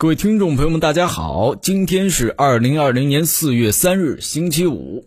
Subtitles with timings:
[0.00, 5.04] 各位听众朋友们，大家好，今天是二零二零年四月三日，星期五，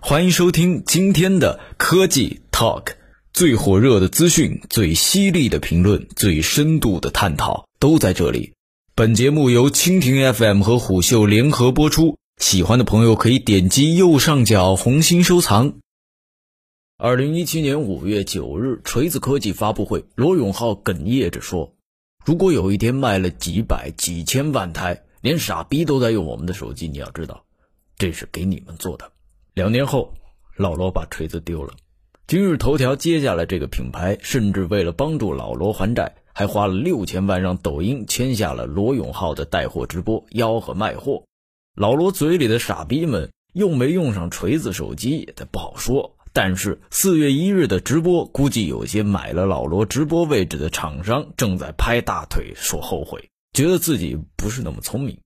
[0.00, 2.94] 欢迎收听今天的科技 Talk，
[3.32, 8.54] 最火热的资讯、最犀利的评论、最深度的探讨都在这里。
[8.96, 15.74] 本节目由蜻蜓 FM 和虎嗅联合播出，喜欢的朋友可以点击右上角红心收藏。
[16.98, 21.76] 二零一七年五月九日，锤子科技发布会，罗永浩哽咽着说。
[22.24, 27.44] 如果有一天卖了几百几千万台，连傻逼都在用我们的手机，你要知道，
[27.96, 29.10] 这是给你们做的。
[29.54, 30.14] 两年后，
[30.56, 31.74] 老罗把锤子丢了。
[32.28, 41.24] 今日头条接下了这个品牌，甚至为了帮助老罗还债，还花了六千万让抖音签下了罗永浩的带货直播，吆喝卖货。
[41.74, 46.16] 老罗嘴里的傻逼们用没用上锤子手机，他不好说。
[46.34, 55.18] 但是四月一日的直播，估计有些买了老罗直播位置的厂商正在拍大腿说后悔，觉得自己不是那么聪明。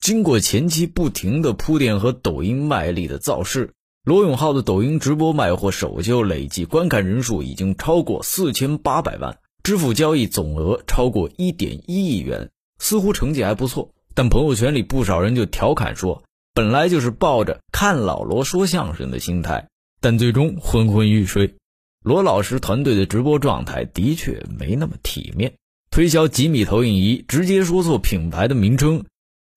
[0.00, 3.72] 经过前期不停的铺垫和抖音卖力的造势，
[4.04, 13.92] 罗永浩的抖音直播卖货首秀累计观看人数已经超过四千八百万，支付交易总额超过一点一亿元，似乎成绩还不错。
[14.12, 16.22] 但朋友圈里不少人就调侃说，
[16.52, 19.68] 本来就是抱着看老罗说相声的心态。
[20.04, 21.54] 但最终昏昏欲睡，
[22.02, 25.54] 罗老师团队的直播状态的确没那么体面。
[25.90, 29.06] 推销吉米投影仪，直接说错品牌的名称，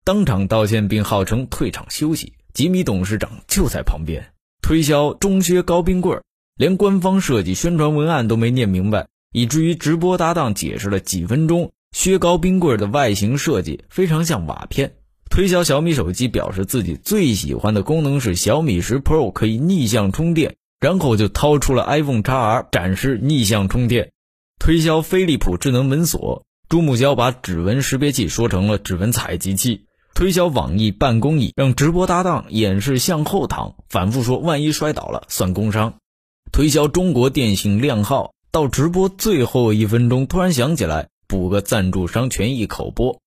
[0.06, 2.32] 当场道歉并号称退场休息。
[2.54, 4.32] 吉米董事长就在旁边。
[4.62, 6.24] 推销中靴高冰棍，
[6.56, 11.74] 连官方设计宣传文案都没念明白，以至于直播搭档解释了几分钟。
[11.92, 14.94] 靴高冰棍的外形设计非常像瓦片。
[15.38, 24.14] 推销小米手机，表示自己最喜欢的功能是小米十 Pro 可以逆向充电，然后就掏出了 iPhone XR 展示逆向充电。
[24.60, 29.86] 推销飞利浦智能门锁，朱木娇把指纹识别器说成了指纹采集器。
[30.16, 36.00] 推销网易办公椅，让直播搭档演示向后躺，反复说万一摔倒了算工伤。
[36.52, 43.20] 推销中国电信靓号，到直播最后一分钟突然想起来补个赞助商权益口播。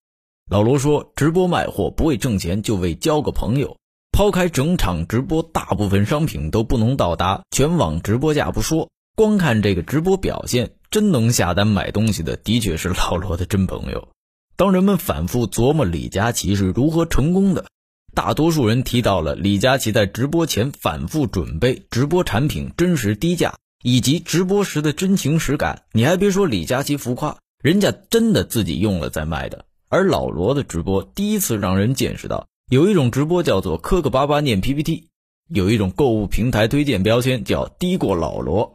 [0.51, 3.77] 老罗说：“直播卖货不为挣钱，就为交个朋友。
[4.11, 14.09] 抛开整场直播，大部分商品都不能到达全网直播价不说，光看这个直播表现，真能下单买东西的，的确是老罗的真朋友。
[14.57, 17.67] 当人们反复琢磨李佳琦是如何成功的，
[18.13, 25.83] 大多数人提到了李佳琦在直播前反复准备直播产品真实低价，以及直播时的真情实感。
[25.93, 35.09] 你还别说，李佳琦浮夸，人家真的自己用了再卖的。”而老罗的直播第一次让人见识到，有一种直播叫做磕磕巴巴念 PPT，
[35.49, 38.73] 有一种购物平台推荐标签叫低过老罗。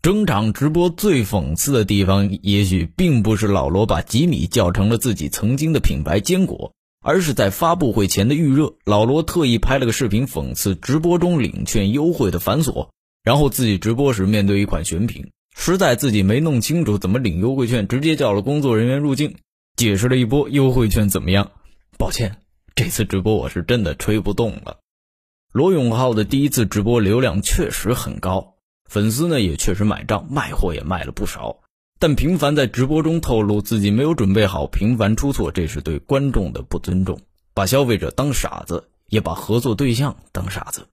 [0.00, 6.72] 整场直播最讽刺的地方，也许并不是老罗把吉米叫成了自己曾经的品牌坚果，
[7.02, 12.88] 而是在发布会前的预热，老罗特意拍了个视频讽刺直播中领券优惠的繁琐，
[13.22, 19.34] 然后自己直播时面对一款选品，实在自己没弄清楚怎么领优惠券，直接叫了工作人员入镜。
[19.80, 21.52] 解释了一波优惠券怎么样？
[21.96, 22.36] 抱歉，
[22.74, 24.76] 这次直播我是真的吹不动了。
[25.54, 28.56] 罗永浩的第一次直播流量确实很高，
[28.90, 31.60] 粉丝呢也确实买账，卖货也卖了不少。
[31.98, 37.18] 但频繁在直播中透露自己没有准备好，频繁出错，这是对观众的不尊重，
[37.54, 40.86] 把消费者当傻子，也把合作对象当傻子。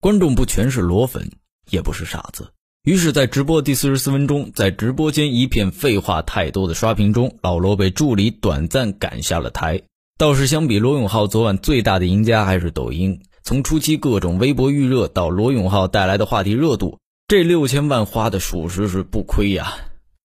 [0.00, 1.30] 观众不全是罗粉，
[1.70, 2.50] 也不是傻子。
[2.84, 9.82] 于是，在直播第四十四分钟，在直播间一片废话太多的刷屏中，老罗被助理短暂赶下了台。
[10.18, 13.20] 倒是相比罗永浩，昨晚最大的赢家还是抖音。
[13.44, 16.98] 从初期各种微博预热到罗永浩带来的话题热度，
[17.28, 19.74] 这六千万花的属实是不亏呀。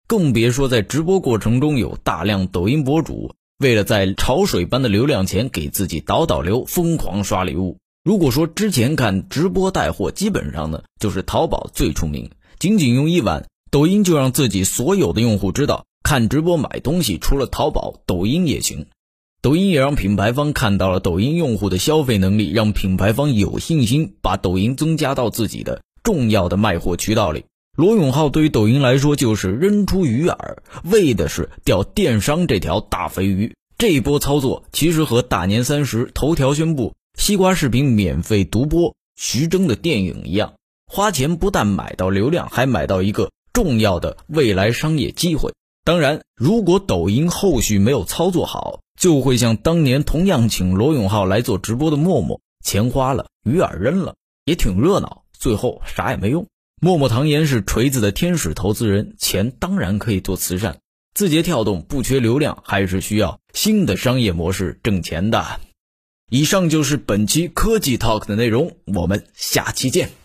[0.09, 7.79] 更别说在直播过程中有大量抖音博主为了在潮水般的流量前给自己导导流，疯狂刷礼物。
[8.05, 18.87] 如果说之前看直播带货，基本上呢就是淘宝最出名，仅仅用一晚，抖音就让自己所有的用户知道，看直播买东西除了淘宝，抖音也行。
[19.41, 27.45] 抖音也让品牌方看到了抖音用户的消费能力，让品牌方有信心把抖音增加到自己的重要的卖货渠道里。
[27.77, 30.37] 罗永浩对于抖音来说就是扔出鱼饵，
[30.83, 33.55] 为的是钓电商这条大肥鱼。
[33.79, 36.95] 这一波操作其实和大年三十头条宣布。
[37.19, 40.55] 西瓜视频免费独播徐峥的电影一样，
[40.87, 45.53] 花钱不但买到流量，还买到一个重要的未来商业机会。
[45.85, 56.47] 当然，如果抖音后续没有操作好，就会像当年同样请罗永浩来做直播的陌陌，钱花了，鱼饵扔了，也挺热闹，最后啥也没用。
[56.81, 60.79] 陌陌唐岩是锤子的天使投资人，钱当然可以做慈善，
[61.15, 65.61] 字节跳动不缺流量，还是需要新的商业模式挣钱的。
[66.33, 70.22] 以上就是本期科技 Talk 的内容，我们下期见。